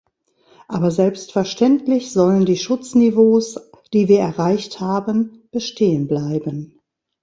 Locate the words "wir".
4.07-4.17